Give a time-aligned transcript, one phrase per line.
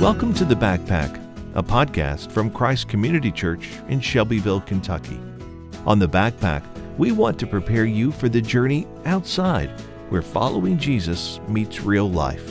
[0.00, 1.22] Welcome to The Backpack,
[1.54, 5.20] a podcast from Christ Community Church in Shelbyville, Kentucky.
[5.84, 6.62] On The Backpack,
[6.96, 9.68] we want to prepare you for the journey outside
[10.08, 12.50] where following Jesus meets real life.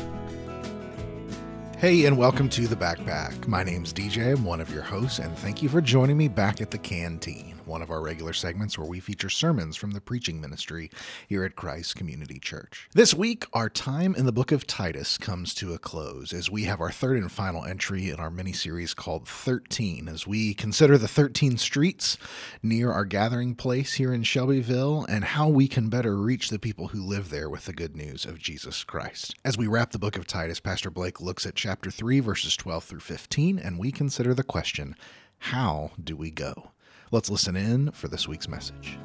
[1.80, 3.48] Hey, and welcome to The Backpack.
[3.48, 4.38] My name's DJ.
[4.38, 7.59] I'm one of your hosts, and thank you for joining me back at the canteen
[7.70, 10.90] one of our regular segments where we feature sermons from the preaching ministry
[11.28, 12.90] here at Christ Community Church.
[12.94, 16.64] This week, our time in the book of Titus comes to a close as we
[16.64, 20.98] have our third and final entry in our mini series called 13, as we consider
[20.98, 22.18] the 13 streets
[22.64, 26.88] near our gathering place here in Shelbyville and how we can better reach the people
[26.88, 29.36] who live there with the good news of Jesus Christ.
[29.46, 32.84] As we wrap the book of Titus, Pastor Blake looks at chapter 3, verses 12
[32.84, 34.96] through 15, and we consider the question
[35.40, 36.72] how do we go?
[37.12, 39.00] Let's listen in for this week's message.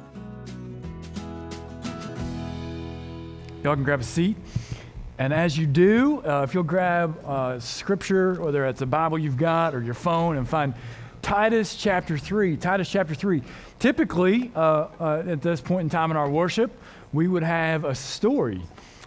[3.63, 4.37] Y'all can grab a seat.
[5.17, 9.37] And as you do, uh, if you'll grab uh, scripture, whether it's a Bible you've
[9.37, 10.75] got or your phone, and find
[11.23, 12.57] Titus chapter 3.
[12.57, 13.41] Titus chapter 3.
[13.79, 16.79] Typically, uh, uh at this point in time in our worship,
[17.11, 18.61] we would have a story.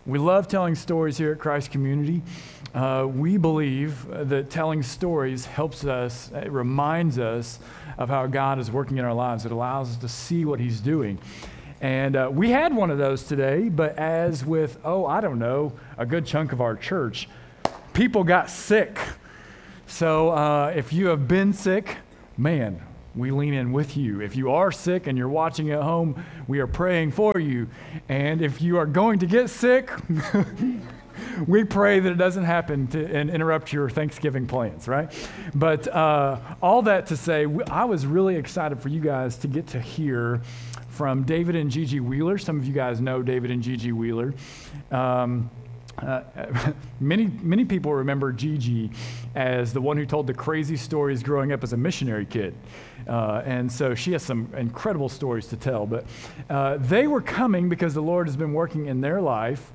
[0.09, 2.23] We love telling stories here at Christ Community.
[2.75, 7.59] Uh, we believe that telling stories helps us, it reminds us
[7.98, 9.45] of how God is working in our lives.
[9.45, 11.19] It allows us to see what He's doing.
[11.83, 15.75] And uh, we had one of those today, but as with, oh, I don't know,
[15.98, 17.28] a good chunk of our church,
[17.93, 18.98] people got sick.
[19.87, 21.98] So uh, if you have been sick,
[22.39, 22.81] man,
[23.14, 24.20] we lean in with you.
[24.20, 27.69] If you are sick and you're watching at home, we are praying for you.
[28.09, 29.91] And if you are going to get sick,
[31.47, 35.12] we pray that it doesn't happen to and interrupt your Thanksgiving plans, right?
[35.55, 39.67] But uh, all that to say, I was really excited for you guys to get
[39.69, 40.41] to hear
[40.89, 42.39] from David and Gigi Wheeler.
[42.39, 44.34] Some of you guys know David and Gigi Wheeler.
[44.91, 45.50] Um,
[45.98, 46.22] uh,
[47.00, 48.91] many, many people remember Gigi
[49.34, 52.55] as the one who told the crazy stories growing up as a missionary kid.
[53.08, 55.86] Uh, and so she has some incredible stories to tell.
[55.86, 56.04] But
[56.50, 59.72] uh, they were coming because the Lord has been working in their life.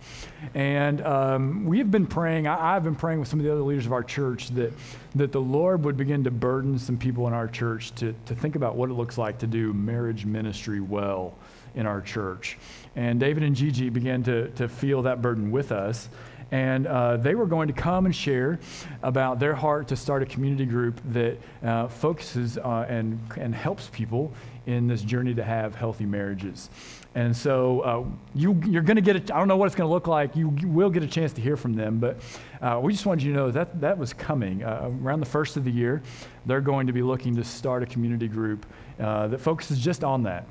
[0.53, 3.85] And um, we've been praying, I, have been praying with some of the other leaders
[3.85, 4.73] of our church that,
[5.15, 8.55] that the Lord would begin to burden some people in our church to, to think
[8.55, 11.33] about what it looks like to do marriage ministry well
[11.75, 12.57] in our church.
[12.95, 16.09] And David and Gigi began to, to feel that burden with us.
[16.53, 18.59] And uh, they were going to come and share
[19.01, 23.89] about their heart to start a community group that uh, focuses uh, and, and helps
[23.91, 24.31] people
[24.67, 26.69] in this journey to have healthy marriages.
[27.15, 28.03] And so uh,
[28.35, 30.35] you, you're going to get, it, I don't know what it's going to look like.
[30.35, 32.19] You, you, will get a chance to hear from them, but
[32.61, 34.63] uh, we just wanted you to know that that was coming.
[34.63, 36.03] Uh, around the first of the year,
[36.45, 38.67] they're going to be looking to start a community group
[38.99, 40.45] uh, that focuses just on that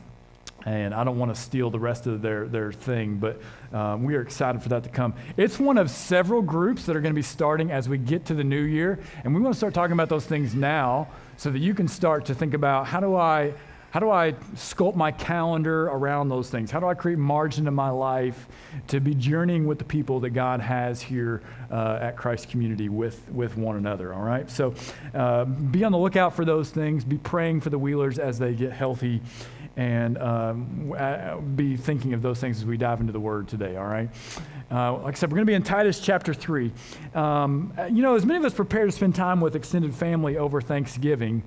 [0.65, 3.41] and I don't want to steal the rest of their, their thing, but
[3.73, 5.15] um, we are excited for that to come.
[5.37, 8.34] It's one of several groups that are going to be starting as we get to
[8.34, 11.59] the new year, and we want to start talking about those things now so that
[11.59, 13.55] you can start to think about how do I
[13.93, 16.71] how do I sculpt my calendar around those things?
[16.71, 18.49] How do I create margin in my life
[18.89, 23.29] to be journeying with the people that God has here uh, at Christ Community with,
[23.31, 24.15] with one another?
[24.15, 24.50] All right?
[24.50, 24.73] So
[25.12, 27.05] uh, be on the lookout for those things.
[27.05, 29.21] Be praying for the Wheelers as they get healthy
[29.77, 33.77] and um, uh, be thinking of those things as we dive into the Word today,
[33.77, 34.10] all right?
[34.71, 36.72] Uh, like I said, we're going to be in Titus chapter 3.
[37.15, 40.61] Um, you know, as many of us prepare to spend time with extended family over
[40.61, 41.43] Thanksgiving,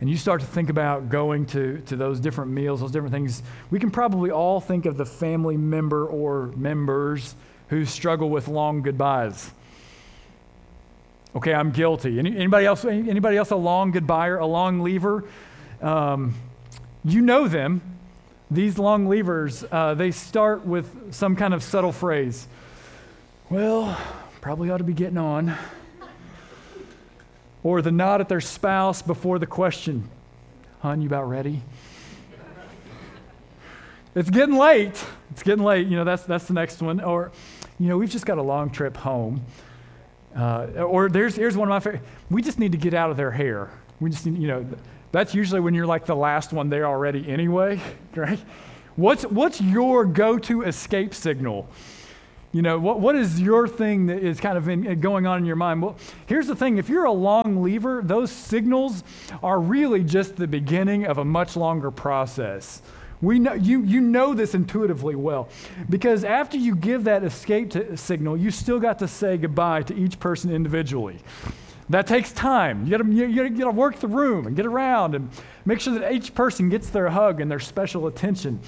[0.00, 3.42] and you start to think about going to, to those different meals, those different things,
[3.70, 7.34] we can probably all think of the family member or members
[7.68, 9.50] who struggle with long goodbyes.
[11.36, 12.18] Okay, I'm guilty.
[12.18, 12.84] Any, anybody else?
[12.84, 15.24] Anybody else a long goodbyer, a long leaver?
[15.80, 16.34] Um,
[17.04, 17.82] you know them.
[18.50, 22.48] These long levers, uh, they start with some kind of subtle phrase.
[23.48, 23.96] Well,
[24.40, 25.56] probably ought to be getting on.
[27.62, 30.08] Or the nod at their spouse before the question,
[30.80, 31.62] Hun, you about ready?
[34.14, 35.04] it's getting late.
[35.30, 35.86] It's getting late.
[35.86, 37.00] You know, that's, that's the next one.
[37.00, 37.30] Or,
[37.78, 39.44] you know, we've just got a long trip home.
[40.34, 42.02] Uh, or there's, here's one of my favorite.
[42.30, 43.70] We just need to get out of their hair.
[44.00, 44.66] We just need, you know,
[45.12, 47.80] that's usually when you're like the last one there already anyway,
[48.14, 48.38] right?
[48.96, 51.68] What's, what's your go to escape signal?
[52.52, 55.38] You know, what, what is your thing that is kind of in, uh, going on
[55.38, 55.82] in your mind?
[55.82, 55.96] Well,
[56.26, 59.04] here's the thing if you're a long leaver, those signals
[59.42, 62.82] are really just the beginning of a much longer process.
[63.22, 65.48] We know, you, you know this intuitively well
[65.88, 69.94] because after you give that escape to, signal, you still got to say goodbye to
[69.94, 71.18] each person individually.
[71.90, 72.86] That takes time.
[72.86, 75.28] You gotta, you, gotta work the room and get around and
[75.64, 78.60] make sure that each person gets their hug and their special attention.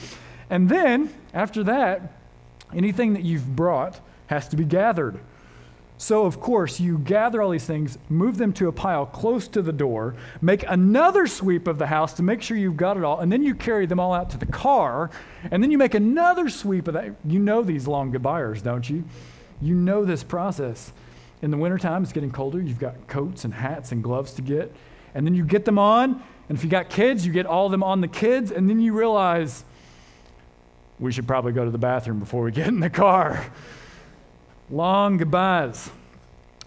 [0.51, 2.15] And then, after that,
[2.75, 5.21] anything that you've brought has to be gathered.
[5.99, 9.63] So, of course, you gather all these things, move them to a pile close to
[9.63, 13.21] the door, make another sweep of the house to make sure you've got it all,
[13.21, 15.11] and then you carry them all out to the car,
[15.53, 17.15] and then you make another sweep of that.
[17.25, 19.05] You know these long goodbyers, don't you?
[19.61, 20.93] You know this process.
[21.43, 22.61] In the wintertime, it's getting colder.
[22.61, 24.73] You've got coats and hats and gloves to get.
[25.15, 27.73] And then you get them on, and if you got kids, you get all of
[27.73, 29.65] them on the kids, and then you realize
[30.99, 33.45] we should probably go to the bathroom before we get in the car.
[34.71, 35.91] Long goodbyes,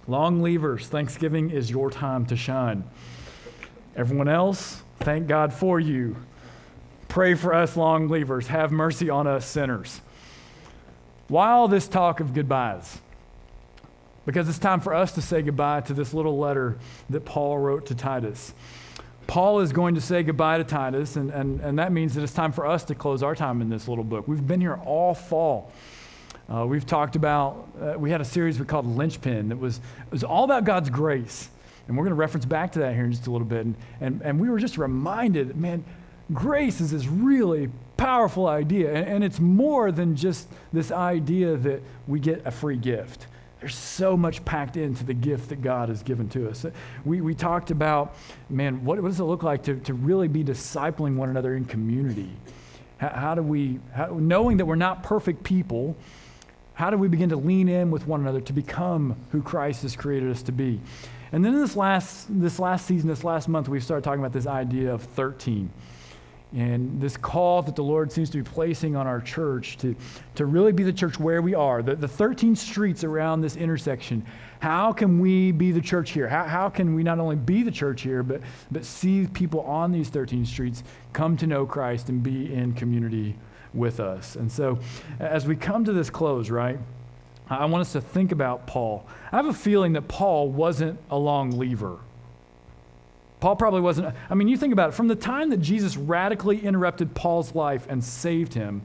[0.08, 0.86] long leavers.
[0.86, 2.84] Thanksgiving is your time to shine.
[3.96, 6.18] Everyone else, thank God for you.
[7.08, 8.48] Pray for us long leavers.
[8.48, 10.02] Have mercy on us sinners.
[11.30, 13.00] Why all this talk of goodbyes?
[14.26, 16.78] Because it's time for us to say goodbye to this little letter
[17.10, 18.54] that Paul wrote to Titus.
[19.28, 22.34] Paul is going to say goodbye to Titus, and, and, and that means that it's
[22.34, 24.28] time for us to close our time in this little book.
[24.28, 25.72] We've been here all fall.
[26.48, 29.82] Uh, we've talked about, uh, we had a series we called Linchpin that was,
[30.12, 31.50] was all about God's grace.
[31.88, 33.66] And we're going to reference back to that here in just a little bit.
[33.66, 35.84] And, and, and we were just reminded, man,
[36.34, 38.94] grace is this really powerful idea.
[38.94, 43.28] And, and it's more than just this idea that we get a free gift.
[43.66, 46.68] There's so much packed into the gift that God has given to us.
[47.04, 48.16] We, we talked about,
[48.48, 51.66] man, what, what does it look like to, to really be discipling one another in
[51.66, 52.30] community?
[53.00, 55.98] How, how do we, how, knowing that we're not perfect people,
[56.76, 59.96] how do we begin to lean in with one another to become who Christ has
[59.96, 60.80] created us to be?
[61.32, 64.32] And then in this last, this last season, this last month, we started talking about
[64.32, 65.72] this idea of 13
[66.54, 69.96] and this call that the Lord seems to be placing on our church to,
[70.36, 74.26] to really be the church where we are, the, the 13 streets around this intersection.
[74.60, 76.30] How can we be the church here?
[76.30, 79.92] How, how can we not only be the church here, but, but see people on
[79.92, 80.84] these 13 streets
[81.14, 83.36] come to know Christ and be in community
[83.74, 84.36] with us.
[84.36, 84.80] And so,
[85.20, 86.80] as we come to this close, right,
[87.50, 89.06] I want us to think about Paul.
[89.32, 92.00] I have a feeling that Paul wasn't a long leaver.
[93.46, 94.16] Paul probably wasn't.
[94.28, 94.94] I mean, you think about it.
[94.94, 98.82] From the time that Jesus radically interrupted Paul's life and saved him,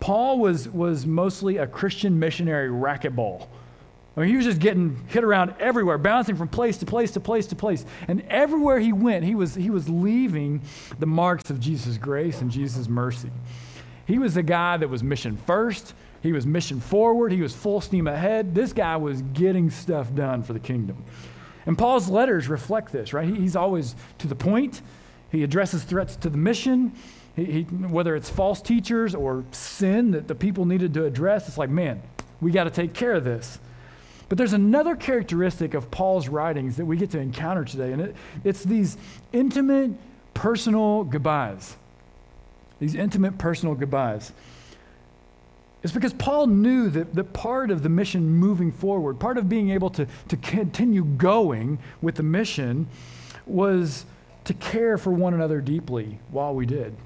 [0.00, 3.46] Paul was, was mostly a Christian missionary racquetball.
[4.16, 7.20] I mean, he was just getting hit around everywhere, bouncing from place to place to
[7.20, 7.86] place to place.
[8.08, 10.62] And everywhere he went, he was, he was leaving
[10.98, 13.30] the marks of Jesus' grace and Jesus' mercy.
[14.08, 15.94] He was the guy that was mission first.
[16.20, 17.30] He was mission forward.
[17.30, 18.56] He was full steam ahead.
[18.56, 21.04] This guy was getting stuff done for the kingdom.
[21.66, 23.28] And Paul's letters reflect this, right?
[23.28, 24.82] He's always to the point.
[25.30, 26.92] He addresses threats to the mission.
[27.36, 31.58] He, he, whether it's false teachers or sin that the people needed to address, it's
[31.58, 32.02] like, man,
[32.40, 33.58] we got to take care of this.
[34.28, 38.16] But there's another characteristic of Paul's writings that we get to encounter today, and it,
[38.42, 38.96] it's these
[39.32, 39.92] intimate,
[40.34, 41.76] personal goodbyes
[42.84, 44.32] these intimate personal goodbyes.
[45.84, 49.70] It's because Paul knew that, that part of the mission moving forward, part of being
[49.70, 52.88] able to, to continue going with the mission,
[53.46, 54.06] was
[54.44, 56.96] to care for one another deeply while we did.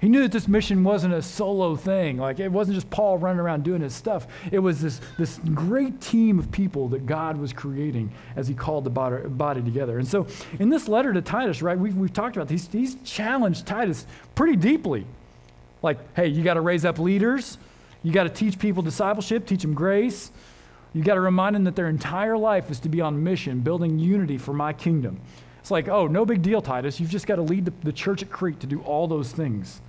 [0.00, 2.18] He knew that this mission wasn't a solo thing.
[2.18, 4.28] Like it wasn't just Paul running around doing his stuff.
[4.52, 8.84] It was this, this great team of people that God was creating as he called
[8.84, 9.98] the body, together.
[9.98, 10.28] And so
[10.60, 14.54] in this letter to Titus, right, we've, we've talked about these, he's challenged Titus pretty
[14.54, 15.04] deeply.
[15.86, 17.58] Like, hey, you got to raise up leaders.
[18.02, 20.32] You got to teach people discipleship, teach them grace.
[20.92, 23.98] You got to remind them that their entire life is to be on mission, building
[23.98, 25.20] unity for my kingdom.
[25.60, 26.98] It's like, oh, no big deal, Titus.
[26.98, 29.80] You've just got to lead the, the church at Crete to do all those things.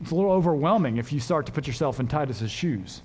[0.00, 3.00] It's a little overwhelming if you start to put yourself in Titus's shoes.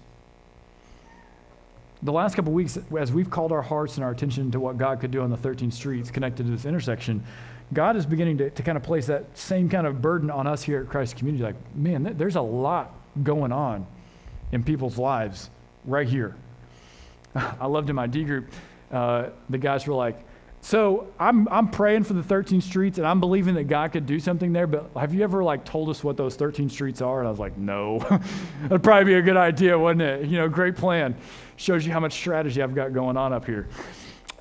[2.04, 5.00] The last couple weeks, as we've called our hearts and our attention to what God
[5.00, 7.24] could do on the 13 streets connected to this intersection,
[7.74, 10.64] God is beginning to, to kind of place that same kind of burden on us
[10.64, 11.44] here at Christ Community.
[11.44, 13.86] Like, man, th- there's a lot going on
[14.52, 15.50] in people's lives
[15.86, 16.36] right here.
[17.36, 18.52] I loved in my D group,
[18.92, 20.20] uh, the guys were like,
[20.62, 24.20] so I'm, I'm praying for the 13 streets and I'm believing that God could do
[24.20, 27.20] something there, but have you ever like told us what those 13 streets are?
[27.20, 28.00] And I was like, no.
[28.64, 30.28] That'd probably be a good idea, wouldn't it?
[30.28, 31.16] You know, great plan.
[31.56, 33.70] Shows you how much strategy I've got going on up here.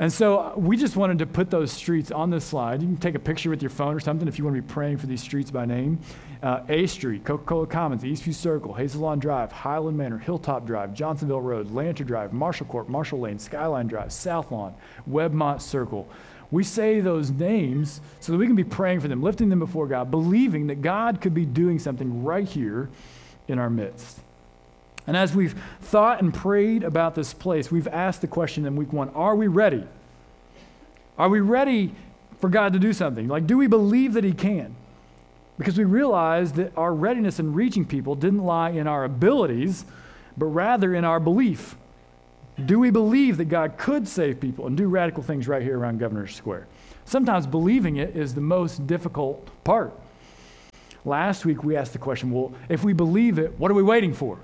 [0.01, 2.81] And so uh, we just wanted to put those streets on this slide.
[2.81, 4.69] You can take a picture with your phone or something if you want to be
[4.69, 5.99] praying for these streets by name.
[6.41, 11.41] Uh, a Street, Coca Cola Commons, Eastview Circle, Hazelon Drive, Highland Manor, Hilltop Drive, Johnsonville
[11.41, 14.73] Road, Lantern Drive, Marshall Court, Marshall Lane, Skyline Drive, South Lawn,
[15.11, 16.09] Webmont Circle.
[16.53, 19.89] We say those names so that we can be praying for them, lifting them before
[19.89, 22.89] God, believing that God could be doing something right here
[23.49, 24.21] in our midst.
[25.09, 28.93] And as we've thought and prayed about this place, we've asked the question in week
[28.93, 29.85] one Are we ready?
[31.17, 31.95] Are we ready
[32.41, 33.27] for God to do something?
[33.27, 34.77] Like, do we believe that He can?
[35.59, 39.87] Because we realize that our readiness in reaching people didn't lie in our abilities,
[40.37, 41.75] but rather in our belief.
[42.67, 46.01] Do we believe that God could save people and do radical things right here around
[46.01, 46.67] Governor's Square?
[47.07, 49.99] Sometimes believing it is the most difficult part.
[51.07, 54.13] Last week we asked the question well, if we believe it, what are we waiting
[54.13, 54.39] for?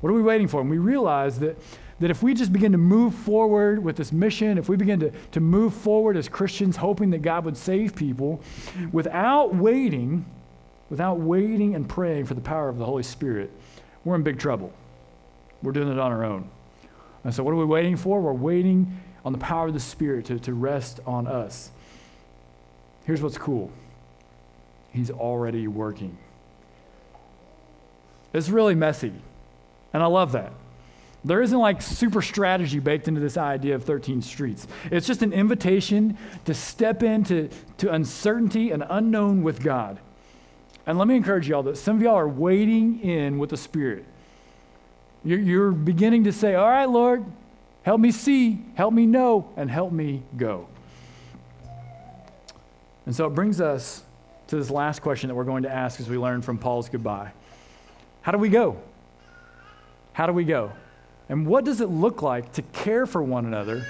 [0.00, 0.60] What are we waiting for?
[0.60, 1.58] And we realize that,
[2.00, 5.10] that if we just begin to move forward with this mission, if we begin to,
[5.32, 8.42] to move forward as Christians, hoping that God would save people,
[8.92, 10.26] without waiting,
[10.90, 13.50] without waiting and praying for the power of the Holy Spirit,
[14.04, 14.72] we're in big trouble.
[15.62, 16.50] We're doing it on our own.
[17.24, 18.20] And so, what are we waiting for?
[18.20, 21.70] We're waiting on the power of the Spirit to, to rest on us.
[23.04, 23.72] Here's what's cool
[24.92, 26.18] He's already working.
[28.32, 29.12] It's really messy,
[29.94, 30.52] and I love that.
[31.24, 34.66] There isn't like super strategy baked into this idea of 13 streets.
[34.90, 37.48] It's just an invitation to step into
[37.78, 39.98] to uncertainty and unknown with God.
[40.86, 44.04] And let me encourage y'all that some of y'all are waiting in with the Spirit.
[45.24, 47.24] You're, you're beginning to say, All right, Lord,
[47.84, 50.68] help me see, help me know, and help me go.
[53.06, 54.02] And so it brings us
[54.48, 57.32] to this last question that we're going to ask as we learn from Paul's goodbye
[58.20, 58.82] How do we go?
[60.14, 60.72] How do we go?
[61.28, 63.84] And what does it look like to care for one another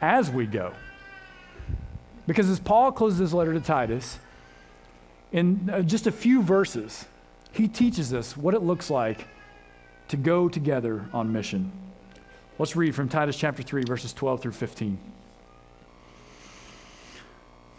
[0.00, 0.72] as we go?
[2.26, 4.18] Because as Paul closes his letter to Titus,
[5.32, 7.06] in uh, just a few verses,
[7.50, 9.26] he teaches us what it looks like
[10.08, 11.72] to go together on mission.
[12.58, 14.98] Let's read from Titus chapter 3, verses 12 through 15.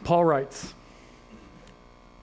[0.04, 0.74] Paul writes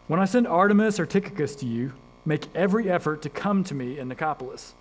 [0.09, 1.93] When I send Artemas or Tychicus to you,
[2.25, 4.73] make every effort to come to me in Nicopolis,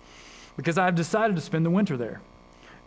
[0.56, 2.20] because I have decided to spend the winter there.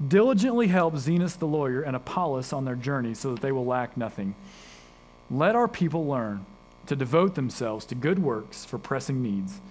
[0.06, 3.96] Diligently help Zenas the lawyer and Apollos on their journey so that they will lack
[3.96, 4.36] nothing.
[5.32, 6.46] Let our people learn
[6.88, 9.62] to devote themselves to good works for pressing needs,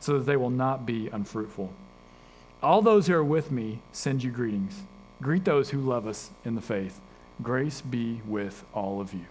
[0.00, 1.72] so that they will not be unfruitful.
[2.62, 4.82] All those who are with me send you greetings.
[5.22, 7.00] Greet those who love us in the faith.
[7.42, 9.26] Grace be with all of you.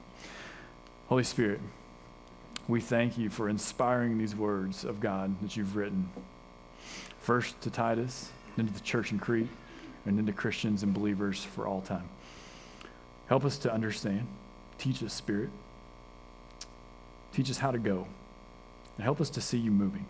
[1.08, 1.60] Holy Spirit,
[2.68, 6.10] we thank you for inspiring these words of God that you've written.
[7.26, 9.50] First to Titus, then to the church in Crete,
[10.06, 12.08] and then to Christians and believers for all time.
[13.26, 14.28] Help us to understand.
[14.78, 15.50] Teach us, Spirit.
[17.34, 18.06] Teach us how to go.
[18.96, 20.06] And help us to see you moving.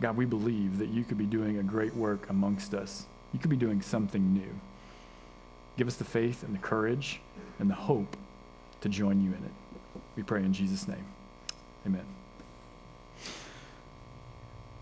[0.00, 3.06] God, we believe that you could be doing a great work amongst us.
[3.32, 4.58] You could be doing something new.
[5.76, 7.20] Give us the faith and the courage
[7.60, 8.16] and the hope
[8.80, 10.02] to join you in it.
[10.16, 11.06] We pray in Jesus' name.
[11.86, 12.19] Amen.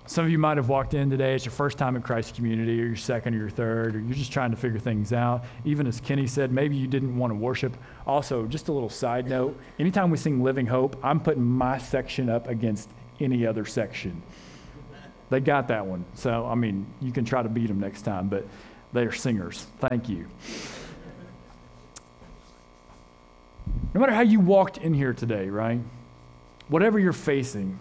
[0.09, 1.35] Some of you might have walked in today.
[1.35, 4.17] It's your first time in Christ community, or your second, or your third, or you're
[4.17, 5.45] just trying to figure things out.
[5.67, 7.77] Even as Kenny said, maybe you didn't want to worship.
[8.07, 12.31] Also, just a little side note anytime we sing Living Hope, I'm putting my section
[12.31, 12.89] up against
[13.21, 14.23] any other section.
[15.29, 16.07] They got that one.
[16.15, 18.47] So, I mean, you can try to beat them next time, but
[18.95, 19.67] they are singers.
[19.79, 20.27] Thank you.
[23.93, 25.81] No matter how you walked in here today, right?
[26.69, 27.79] Whatever you're facing,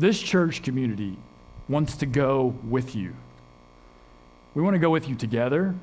[0.00, 1.16] this church community
[1.68, 3.14] wants to go with you.
[4.54, 5.74] We want to go with you together.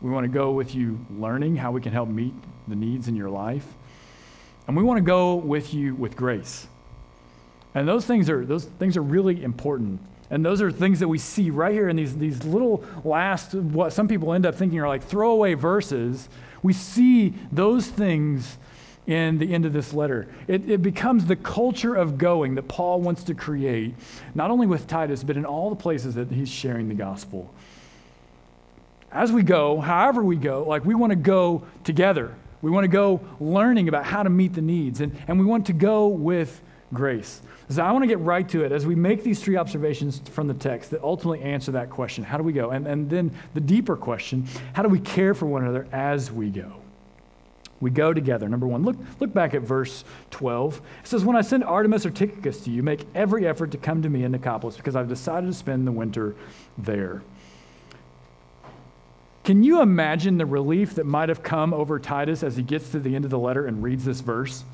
[0.00, 2.34] We want to go with you learning how we can help meet
[2.66, 3.66] the needs in your life.
[4.66, 6.68] And we want to go with you with grace.
[7.74, 10.00] And those things are those things are really important.
[10.30, 13.94] And those are things that we see right here in these, these little last, what
[13.94, 16.28] some people end up thinking are like throwaway verses.
[16.62, 18.58] We see those things
[19.08, 20.28] in the end of this letter.
[20.46, 23.94] It, it becomes the culture of going that Paul wants to create,
[24.34, 27.52] not only with Titus, but in all the places that he's sharing the gospel.
[29.10, 32.34] As we go, however we go, like we want to go together.
[32.60, 35.66] We want to go learning about how to meet the needs, and, and we want
[35.66, 36.60] to go with
[36.92, 37.40] grace.
[37.70, 40.48] So I want to get right to it as we make these three observations from
[40.48, 42.70] the text that ultimately answer that question how do we go?
[42.70, 46.48] And, and then the deeper question how do we care for one another as we
[46.48, 46.72] go?
[47.80, 48.48] We go together.
[48.48, 50.76] Number one, look, look back at verse 12.
[51.02, 54.02] It says, When I send Artemas or Tychicus to you, make every effort to come
[54.02, 56.34] to me in Nicopolis because I've decided to spend the winter
[56.76, 57.22] there.
[59.44, 62.98] Can you imagine the relief that might have come over Titus as he gets to
[62.98, 64.64] the end of the letter and reads this verse?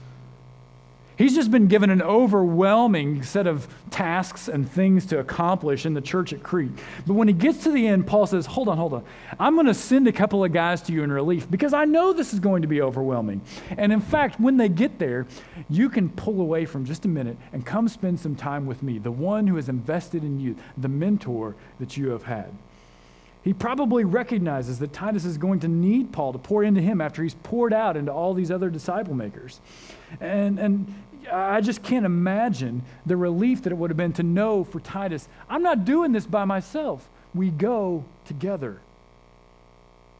[1.17, 6.01] He's just been given an overwhelming set of tasks and things to accomplish in the
[6.01, 6.73] church at Crete.
[7.07, 9.05] But when he gets to the end, Paul says, Hold on, hold on.
[9.39, 12.13] I'm going to send a couple of guys to you in relief because I know
[12.13, 13.43] this is going to be overwhelming.
[13.77, 15.27] And in fact, when they get there,
[15.69, 18.99] you can pull away from just a minute and come spend some time with me,
[18.99, 22.53] the one who has invested in you, the mentor that you have had.
[23.45, 27.23] He probably recognizes that Titus is going to need Paul to pour into him after
[27.23, 29.61] he's poured out into all these other disciple makers.
[30.19, 30.95] And, and
[31.31, 35.29] I just can't imagine the relief that it would have been to know for Titus,
[35.47, 37.07] I'm not doing this by myself.
[37.35, 38.81] We go together.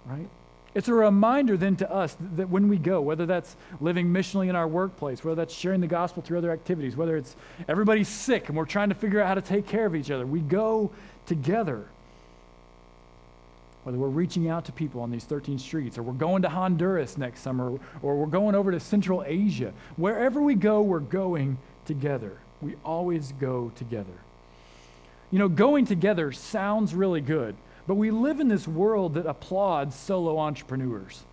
[0.05, 0.29] Right?
[0.75, 4.57] It's a reminder then to us that when we go, whether that's living missionally in
[4.57, 7.37] our workplace, whether that's sharing the gospel through other activities, whether it's
[7.69, 10.27] everybody's sick and we're trying to figure out how to take care of each other,
[10.27, 10.91] we go
[11.25, 11.87] together.
[13.85, 17.17] Whether we're reaching out to people on these 13 streets, or we're going to Honduras
[17.17, 22.39] next summer, or we're going over to Central Asia, wherever we go, we're going together.
[22.61, 24.15] We always go together.
[25.31, 27.57] You know, going together sounds really good.
[27.87, 31.25] But we live in this world that applauds solo entrepreneurs.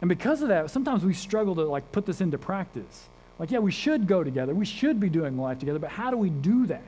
[0.00, 3.08] And because of that, sometimes we struggle to like put this into practice.
[3.38, 4.54] Like, yeah, we should go together.
[4.54, 6.82] We should be doing life together, but how do we do that?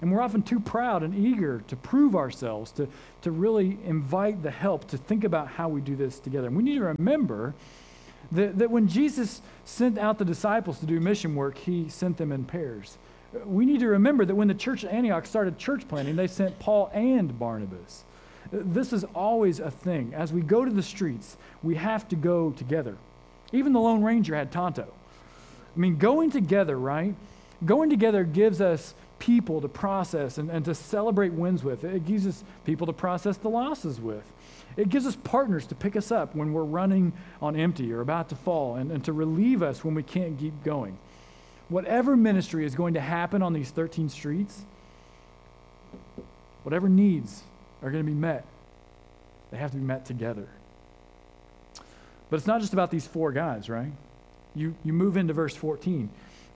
[0.00, 2.88] And we're often too proud and eager to prove ourselves, to,
[3.22, 6.46] to really invite the help, to think about how we do this together.
[6.46, 7.54] And we need to remember
[8.32, 12.32] that, that when Jesus sent out the disciples to do mission work, he sent them
[12.32, 12.96] in pairs
[13.44, 16.58] we need to remember that when the church at Antioch started church planting, they sent
[16.58, 18.04] Paul and Barnabas.
[18.50, 20.12] This is always a thing.
[20.14, 22.96] As we go to the streets, we have to go together.
[23.52, 24.86] Even the Lone Ranger had Tonto.
[25.76, 27.14] I mean, going together, right?
[27.64, 31.84] Going together gives us people to process and, and to celebrate wins with.
[31.84, 34.24] It gives us people to process the losses with.
[34.76, 38.30] It gives us partners to pick us up when we're running on empty or about
[38.30, 40.98] to fall and, and to relieve us when we can't keep going
[41.70, 44.64] whatever ministry is going to happen on these 13 streets,
[46.64, 47.42] whatever needs
[47.82, 48.44] are going to be met,
[49.50, 50.48] they have to be met together.
[52.28, 53.92] But it's not just about these four guys, right?
[54.54, 56.10] You, you move into verse 14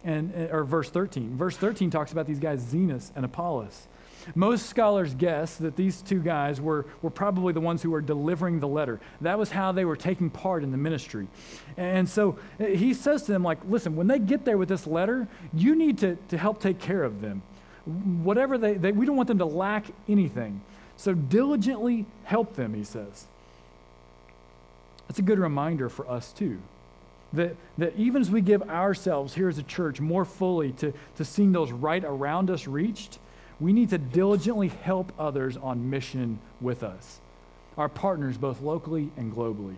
[0.05, 1.37] and or verse 13.
[1.37, 3.89] Verse 13 talks about these guys Zenas and Apollos.
[4.35, 8.61] Most scholars guess that these two guys were, were probably the ones who were delivering
[8.61, 9.01] the letter.
[9.21, 11.29] That was how they were taking part in the ministry.
[11.77, 14.87] And so uh, he says to them, like, listen, when they get there with this
[14.87, 17.43] letter, you need to, to help take care of them.
[17.85, 20.63] Whatever they, they, we don't want them to lack anything.
[20.97, 23.27] So diligently help them, he says.
[25.07, 26.63] That's a good reminder for us, too.
[27.35, 31.25] That, that even as we give ourselves here as a church more fully to, to
[31.25, 33.19] seeing those right around us reached,
[33.61, 37.21] we need to diligently help others on mission with us,
[37.77, 39.77] our partners both locally and globally.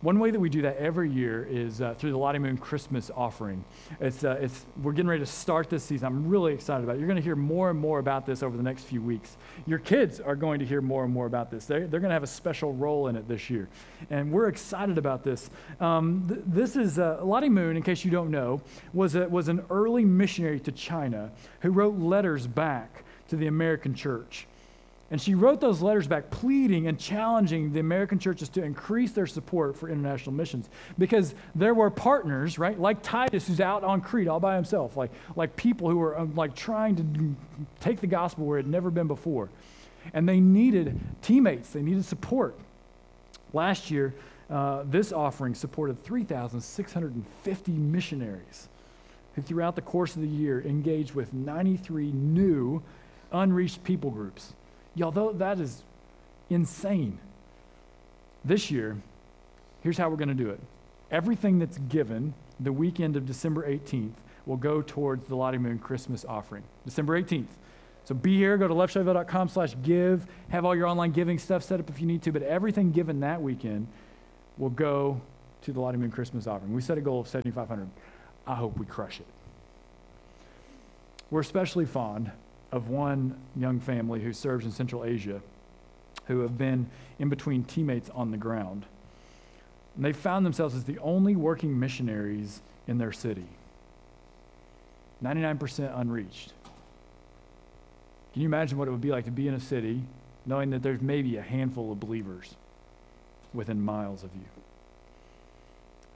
[0.00, 3.10] One way that we do that every year is uh, through the Lottie Moon Christmas
[3.16, 3.64] offering.
[4.00, 6.06] It's, uh, it's, we're getting ready to start this season.
[6.06, 6.98] I'm really excited about it.
[7.00, 9.36] You're going to hear more and more about this over the next few weeks.
[9.66, 11.64] Your kids are going to hear more and more about this.
[11.64, 13.68] They're, they're going to have a special role in it this year.
[14.08, 15.50] And we're excited about this.
[15.80, 19.48] Um, th- this is uh, Lottie Moon, in case you don't know, was, a, was
[19.48, 21.32] an early missionary to China
[21.62, 24.46] who wrote letters back to the American church.
[25.10, 29.26] And she wrote those letters back pleading and challenging the American churches to increase their
[29.26, 30.68] support for international missions
[30.98, 35.10] because there were partners, right, like Titus who's out on Crete all by himself, like,
[35.34, 37.36] like people who were um, like trying to
[37.80, 39.48] take the gospel where it had never been before.
[40.12, 42.54] And they needed teammates, they needed support.
[43.54, 44.14] Last year,
[44.50, 48.68] uh, this offering supported 3,650 missionaries
[49.34, 52.82] who throughout the course of the year engaged with 93 new
[53.32, 54.52] unreached people groups
[54.94, 55.82] Y'all, though, that is
[56.50, 57.18] insane.
[58.44, 58.96] This year,
[59.82, 60.60] here's how we're going to do it
[61.10, 64.12] everything that's given the weekend of December 18th
[64.44, 66.62] will go towards the Lottie Moon Christmas offering.
[66.84, 67.46] December 18th.
[68.04, 71.78] So be here, go to leftshelbyville.com slash give, have all your online giving stuff set
[71.78, 73.86] up if you need to, but everything given that weekend
[74.56, 75.20] will go
[75.62, 76.72] to the Lottie Moon Christmas offering.
[76.72, 77.88] We set a goal of 7,500.
[78.46, 79.26] I hope we crush it.
[81.30, 82.30] We're especially fond
[82.72, 85.40] of one young family who serves in Central Asia
[86.28, 88.86] who have been in between teammates on the ground.
[89.96, 93.46] And they found themselves as the only working missionaries in their city.
[95.24, 96.52] 99% unreached.
[98.32, 100.02] Can you imagine what it would be like to be in a city
[100.46, 102.54] knowing that there's maybe a handful of believers
[103.52, 104.44] within miles of you?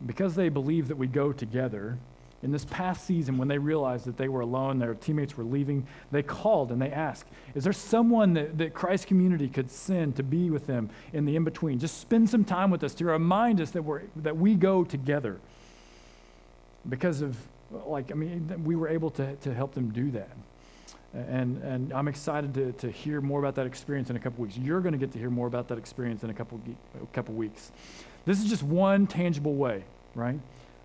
[0.07, 1.99] Because they believe that we go together,
[2.43, 5.87] in this past season, when they realized that they were alone, their teammates were leaving,
[6.11, 10.23] they called and they asked, Is there someone that, that Christ community could send to
[10.23, 11.79] be with them in the in between?
[11.79, 15.39] Just spend some time with us to remind us that, we're, that we go together.
[16.89, 17.37] Because of,
[17.87, 20.37] like, I mean, we were able to, to help them do that.
[21.15, 24.57] And, and I'm excited to, to hear more about that experience in a couple weeks.
[24.57, 26.61] You're going to get to hear more about that experience in a couple,
[27.01, 27.71] a couple weeks.
[28.25, 30.41] This is just one tangible way, right?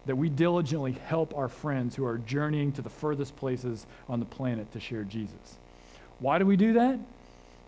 [0.07, 4.25] That we diligently help our friends who are journeying to the furthest places on the
[4.25, 5.57] planet to share Jesus.
[6.19, 6.97] Why do we do that?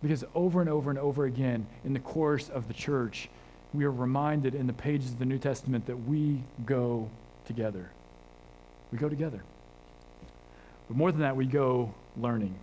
[0.02, 3.28] Because over and over and over again in the course of the church,
[3.72, 7.08] we are reminded in the pages of the New Testament that we go
[7.46, 7.90] together.
[8.90, 9.42] We go together.
[10.88, 12.54] But more than that, we go learning.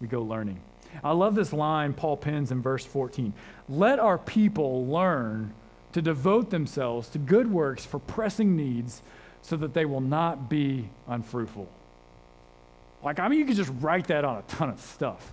[0.00, 0.60] We go learning.
[1.04, 3.32] I love this line Paul pens in verse 14.
[3.68, 5.52] Let our people learn
[5.92, 9.02] to devote themselves to good works for pressing needs
[9.42, 11.68] so that they will not be unfruitful.
[13.02, 15.32] Like, I mean, you could just write that on a ton of stuff.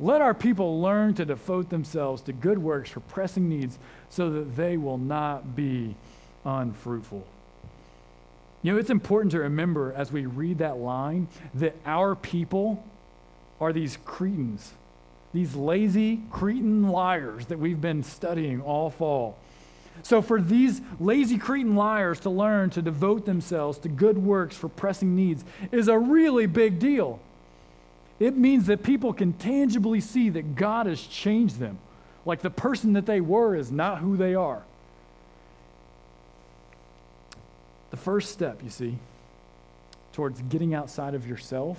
[0.00, 3.78] Let our people learn to devote themselves to good works for pressing needs
[4.10, 5.96] so that they will not be
[6.44, 7.26] unfruitful.
[8.62, 12.84] You know, it's important to remember as we read that line that our people
[13.60, 14.72] are these Cretans,
[15.32, 19.36] these lazy Cretan liars that we've been studying all fall.
[20.02, 24.68] So, for these lazy Cretan liars to learn to devote themselves to good works for
[24.68, 27.20] pressing needs is a really big deal.
[28.18, 31.78] It means that people can tangibly see that God has changed them.
[32.24, 34.62] Like the person that they were is not who they are.
[37.90, 38.98] The first step, you see,
[40.12, 41.78] towards getting outside of yourself,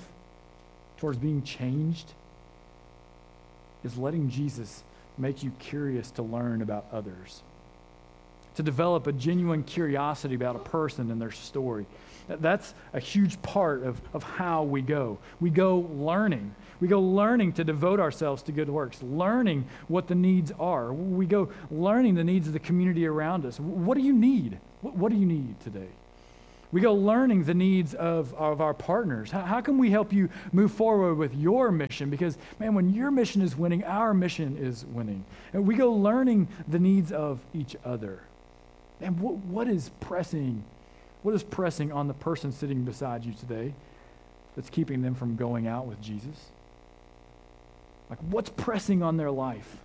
[0.98, 2.14] towards being changed,
[3.84, 4.84] is letting Jesus
[5.18, 7.44] make you curious to learn about others,
[8.60, 11.86] to develop a genuine curiosity about a person and their story.
[12.28, 15.18] That's a huge part of, of how we go.
[15.40, 16.54] We go learning.
[16.82, 20.92] We go learning to devote ourselves to good works, learning what the needs are.
[20.92, 23.62] We go learning the needs of the community around us.
[23.62, 24.60] What do you need?
[24.82, 25.88] What, what do you need today?
[26.74, 29.32] We go learning the needs of, of our partners.
[29.32, 32.10] How, how, can we help you move forward with your mission?
[32.10, 35.24] Because, man, when your mission is winning, our mission is winning.
[35.54, 38.20] And we go learning the needs of each other.
[39.02, 40.64] And what, what is pressing?
[41.24, 43.74] What is pressing on the person sitting beside you today
[44.56, 46.52] that's keeping them from going out with Jesus?
[48.10, 49.78] Like, what's pressing on their life?